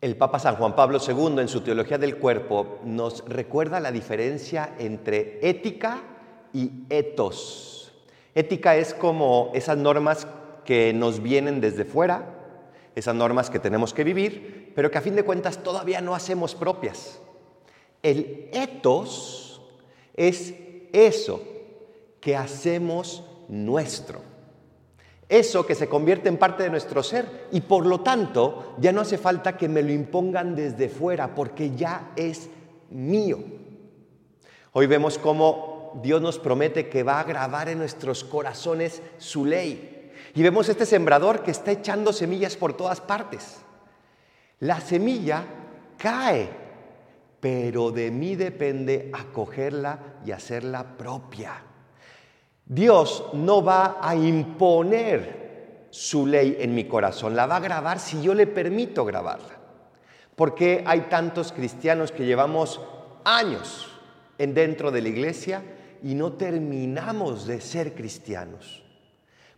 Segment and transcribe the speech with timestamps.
[0.00, 4.76] El Papa San Juan Pablo II en su Teología del Cuerpo nos recuerda la diferencia
[4.78, 6.02] entre ética
[6.52, 7.92] y etos.
[8.32, 10.28] Ética es como esas normas
[10.64, 12.26] que nos vienen desde fuera,
[12.94, 16.54] esas normas que tenemos que vivir, pero que a fin de cuentas todavía no hacemos
[16.54, 17.20] propias.
[18.00, 19.60] El etos
[20.14, 20.54] es
[20.92, 21.42] eso
[22.20, 24.20] que hacemos nuestro.
[25.28, 29.02] Eso que se convierte en parte de nuestro ser y por lo tanto ya no
[29.02, 32.48] hace falta que me lo impongan desde fuera porque ya es
[32.90, 33.38] mío.
[34.72, 40.12] Hoy vemos cómo Dios nos promete que va a grabar en nuestros corazones su ley.
[40.34, 43.58] Y vemos este sembrador que está echando semillas por todas partes.
[44.60, 45.44] La semilla
[45.98, 46.48] cae,
[47.40, 51.62] pero de mí depende acogerla y hacerla propia.
[52.68, 58.20] Dios no va a imponer su ley en mi corazón, la va a grabar si
[58.22, 59.56] yo le permito grabarla.
[60.36, 62.80] Porque hay tantos cristianos que llevamos
[63.24, 63.88] años
[64.36, 65.62] en dentro de la iglesia
[66.02, 68.84] y no terminamos de ser cristianos?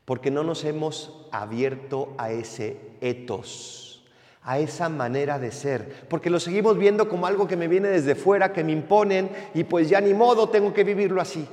[0.05, 4.05] Porque no nos hemos abierto a ese etos,
[4.43, 8.15] a esa manera de ser, porque lo seguimos viendo como algo que me viene desde
[8.15, 11.47] fuera, que me imponen y pues ya ni modo tengo que vivirlo así.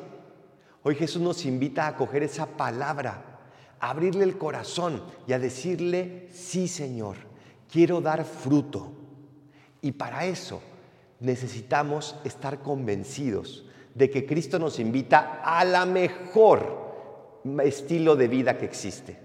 [0.88, 3.22] Hoy Jesús nos invita a coger esa palabra,
[3.78, 7.18] a abrirle el corazón y a decirle, sí Señor,
[7.70, 8.94] quiero dar fruto.
[9.82, 10.62] Y para eso
[11.20, 13.66] necesitamos estar convencidos
[13.96, 19.20] de que Cristo nos invita a la mejor estilo de vida que existe.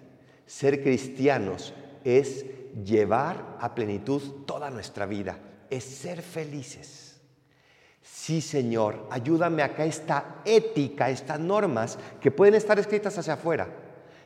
[0.45, 2.45] Ser cristianos es
[2.85, 5.39] llevar a plenitud toda nuestra vida,
[5.71, 7.12] es ser felices.
[8.03, 13.69] Sí, Señor, ayúdame a que esta ética, estas normas que pueden estar escritas hacia afuera,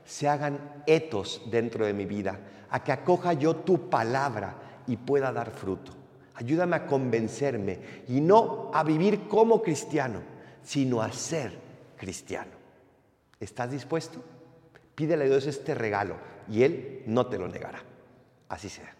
[0.04, 2.38] se hagan etos dentro de mi vida,
[2.70, 5.92] a que acoja yo tu palabra y pueda dar fruto.
[6.34, 10.20] Ayúdame a convencerme y no a vivir como cristiano,
[10.62, 11.58] sino a ser
[11.96, 12.52] cristiano.
[13.40, 14.22] ¿Estás dispuesto?
[14.94, 16.16] Pídele a Dios este regalo
[16.48, 17.82] y Él no te lo negará.
[18.48, 18.94] Así sea.